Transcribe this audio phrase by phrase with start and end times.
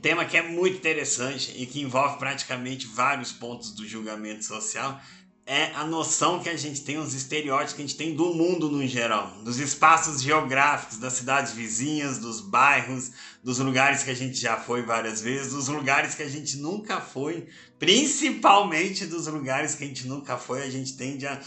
[0.00, 5.00] Tema que é muito interessante e que envolve praticamente vários pontos do julgamento social
[5.44, 8.70] é a noção que a gente tem, os estereótipos que a gente tem do mundo
[8.70, 13.10] no geral, dos espaços geográficos, das cidades vizinhas, dos bairros,
[13.42, 17.00] dos lugares que a gente já foi várias vezes, dos lugares que a gente nunca
[17.00, 21.40] foi, principalmente dos lugares que a gente nunca foi, a gente tende a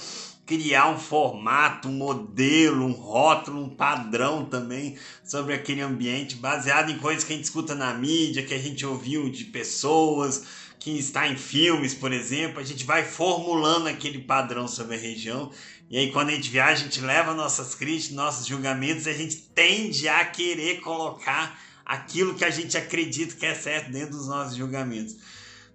[0.51, 6.97] criar um formato, um modelo, um rótulo, um padrão também sobre aquele ambiente, baseado em
[6.97, 10.43] coisas que a gente escuta na mídia, que a gente ouviu de pessoas,
[10.77, 15.49] que está em filmes, por exemplo, a gente vai formulando aquele padrão sobre a região.
[15.89, 19.13] E aí, quando a gente viaja, a gente leva nossas críticas, nossos julgamentos, e a
[19.13, 24.27] gente tende a querer colocar aquilo que a gente acredita que é certo dentro dos
[24.27, 25.15] nossos julgamentos.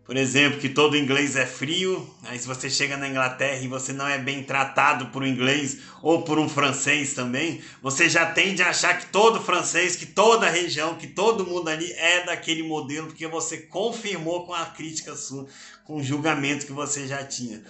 [0.07, 3.93] Por exemplo, que todo inglês é frio, aí se você chega na Inglaterra e você
[3.93, 8.63] não é bem tratado por um inglês ou por um francês também, você já tende
[8.63, 13.09] a achar que todo francês, que toda região, que todo mundo ali é daquele modelo,
[13.09, 15.49] porque você confirmou com a crítica sua,
[15.85, 17.65] com o julgamento que você já tinha.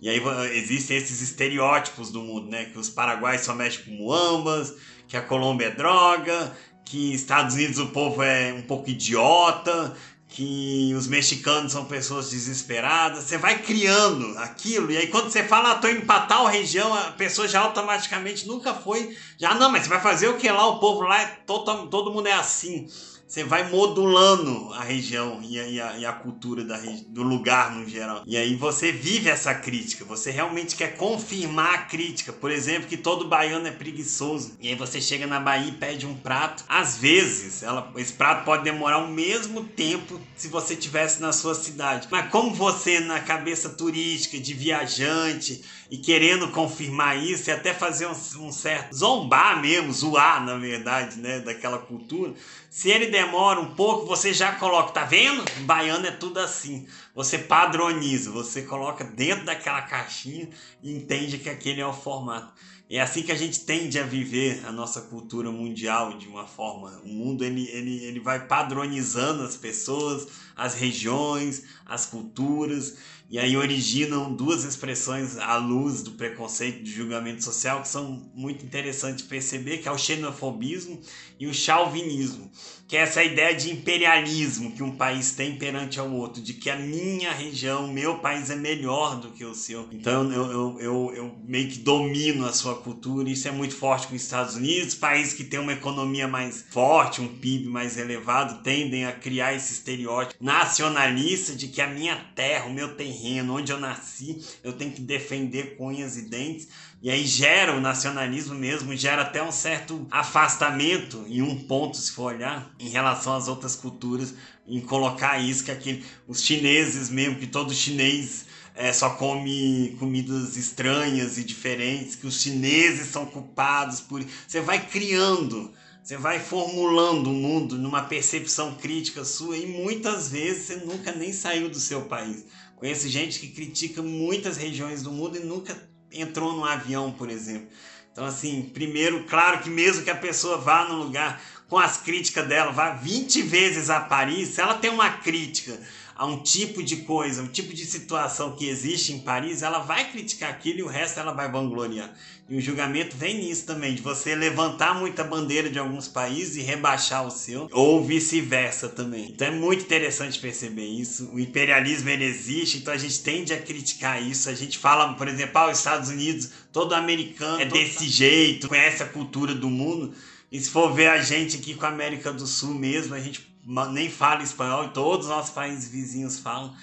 [0.00, 0.20] E aí
[0.54, 2.64] existem esses estereótipos do mundo, né?
[2.64, 4.74] Que os paraguaios só mexem com muambas,
[5.06, 6.52] que a Colômbia é droga,
[6.84, 9.96] que Estados Unidos o povo é um pouco idiota,
[10.32, 13.24] que os mexicanos são pessoas desesperadas.
[13.24, 17.12] Você vai criando aquilo, e aí quando você fala, ah, tô pra tal região, a
[17.12, 19.16] pessoa já automaticamente nunca foi.
[19.38, 20.66] Já, não, mas você vai fazer o que lá?
[20.66, 22.88] O povo lá, é todo, todo mundo é assim
[23.32, 26.76] você vai modulando a região e a, e a, e a cultura da,
[27.08, 28.22] do lugar no geral.
[28.26, 32.30] E aí você vive essa crítica, você realmente quer confirmar a crítica.
[32.30, 34.58] Por exemplo, que todo baiano é preguiçoso.
[34.60, 36.62] E aí você chega na Bahia e pede um prato.
[36.68, 41.54] Às vezes, ela, esse prato pode demorar o mesmo tempo se você tivesse na sua
[41.54, 42.08] cidade.
[42.10, 48.06] Mas como você, na cabeça turística, de viajante, e querendo confirmar isso e até fazer
[48.06, 52.32] um, um, certo zombar mesmo, zoar na verdade, né, daquela cultura.
[52.70, 55.44] Se ele demora um pouco, você já coloca, tá vendo?
[55.66, 56.86] Baiano é tudo assim.
[57.14, 60.48] Você padroniza, você coloca dentro daquela caixinha
[60.82, 62.54] e entende que aquele é o formato.
[62.88, 67.00] É assim que a gente tende a viver a nossa cultura mundial de uma forma.
[67.02, 72.96] O mundo ele, ele, ele vai padronizando as pessoas, as regiões, as culturas
[73.32, 78.62] e aí originam duas expressões à luz do preconceito de julgamento social que são muito
[78.62, 81.00] interessantes perceber, que é o xenofobismo
[81.40, 82.52] e o chauvinismo,
[82.86, 86.68] que é essa ideia de imperialismo que um país tem perante ao outro, de que
[86.68, 87.01] a minha
[87.32, 89.88] região, meu país é melhor do que o seu.
[89.92, 94.06] Então eu, eu, eu, eu meio que domino a sua cultura, isso é muito forte
[94.06, 98.62] com os Estados Unidos, países que têm uma economia mais forte, um PIB mais elevado,
[98.62, 103.56] tendem a criar esse estereótipo nacionalista de que a minha terra, o meu terreno, terreno,
[103.56, 106.68] onde eu nasci, eu tenho que defender com unhas e dentes.
[107.02, 112.12] E aí gera o nacionalismo mesmo, gera até um certo afastamento em um ponto, se
[112.12, 114.34] for olhar, em relação às outras culturas,
[114.66, 120.56] em colocar isso, que aquele, os chineses mesmo, que todo chinês é, só come comidas
[120.56, 124.24] estranhas e diferentes, que os chineses são culpados por.
[124.46, 130.64] Você vai criando você vai formulando o mundo numa percepção crítica sua e muitas vezes
[130.64, 132.44] você nunca nem saiu do seu país.
[132.74, 135.80] Conheço gente que critica muitas regiões do mundo e nunca
[136.10, 137.68] entrou num avião, por exemplo.
[138.10, 141.40] Então, assim, primeiro, claro que mesmo que a pessoa vá no lugar
[141.72, 145.80] com as críticas dela, vá 20 vezes a Paris, se ela tem uma crítica
[146.14, 150.12] a um tipo de coisa, um tipo de situação que existe em Paris, ela vai
[150.12, 152.12] criticar aquilo e o resto ela vai vangloriar.
[152.46, 156.60] E o julgamento vem nisso também, de você levantar muita bandeira de alguns países e
[156.60, 159.30] rebaixar o seu, ou vice-versa também.
[159.30, 161.30] Então é muito interessante perceber isso.
[161.32, 164.50] O imperialismo ele existe, então a gente tende a criticar isso.
[164.50, 169.02] A gente fala, por exemplo, ah, os Estados Unidos, todo americano é desse jeito, conhece
[169.02, 170.12] a cultura do mundo.
[170.52, 173.50] E se for ver a gente aqui com a América do Sul mesmo, a gente
[173.90, 176.76] nem fala espanhol, todos os nossos países vizinhos falam.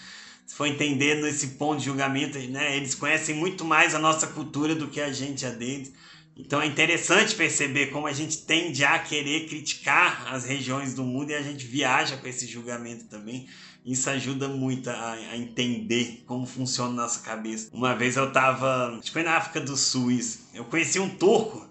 [0.47, 4.73] Se for entender nesse ponto de julgamento, né, eles conhecem muito mais a nossa cultura
[4.73, 5.93] do que a gente a deles.
[6.35, 11.29] Então é interessante perceber como a gente tende a querer criticar as regiões do mundo
[11.29, 13.47] e a gente viaja com esse julgamento também.
[13.85, 17.69] Isso ajuda muito a, a entender como funciona a nossa cabeça.
[17.71, 20.39] Uma vez eu estava, foi na África do Sul isso.
[20.55, 21.69] Eu conheci um turco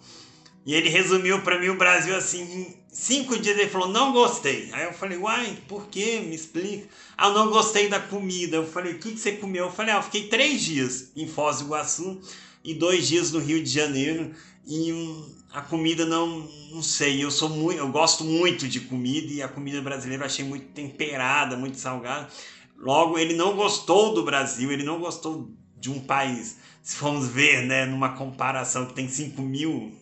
[0.69, 4.69] e ele resumiu para mim o Brasil assim, em cinco dias ele falou, não gostei.
[4.75, 6.21] Aí eu falei, uai, por quê?
[6.21, 6.87] Me explica.
[7.17, 8.57] Ah, não gostei da comida.
[8.57, 9.65] Eu falei, o que, que você comeu?
[9.65, 12.21] Eu falei, ah, eu fiquei três dias em Foz do Iguaçu
[12.63, 14.31] e dois dias no Rio de Janeiro.
[14.67, 19.33] E hum, a comida não, não sei, eu sou muito, eu gosto muito de comida
[19.33, 22.29] e a comida brasileira eu achei muito temperada, muito salgada.
[22.77, 26.59] Logo, ele não gostou do Brasil, ele não gostou de um país.
[26.83, 29.97] Se formos ver, né, numa comparação que tem 5 mil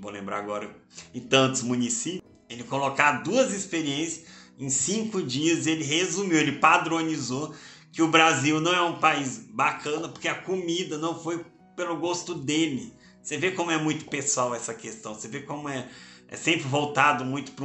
[0.00, 0.74] vou lembrar agora,
[1.14, 4.26] e tantos municípios, ele colocar duas experiências
[4.58, 7.54] Em cinco dias ele resumiu, ele padronizou
[7.90, 11.44] que o Brasil não é um país bacana porque a comida não foi
[11.76, 12.92] pelo gosto dele.
[13.22, 15.88] Você vê como é muito pessoal essa questão, você vê como é,
[16.28, 17.64] é sempre voltado muito para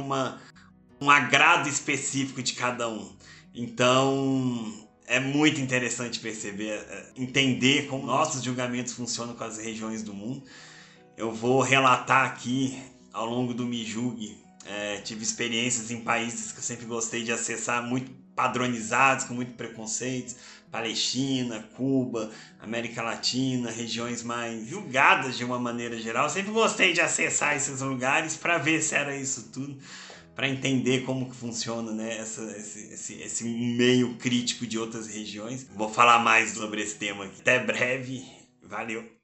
[1.00, 3.16] um agrado específico de cada um.
[3.54, 4.72] Então,
[5.06, 10.42] é muito interessante perceber, é, entender como nossos julgamentos funcionam com as regiões do mundo.
[11.18, 12.80] Eu vou relatar aqui
[13.12, 14.38] ao longo do Me.
[14.64, 19.54] É, tive experiências em países que eu sempre gostei de acessar, muito padronizados, com muito
[19.54, 20.36] preconceitos.
[20.70, 22.30] Palestina, Cuba,
[22.60, 26.26] América Latina, regiões mais julgadas de uma maneira geral.
[26.26, 29.76] Eu sempre gostei de acessar esses lugares para ver se era isso tudo
[30.36, 35.66] para entender como que funciona né, essa, esse, esse, esse meio crítico de outras regiões.
[35.74, 37.40] Vou falar mais sobre esse tema aqui.
[37.40, 38.24] Até breve.
[38.62, 39.18] Valeu!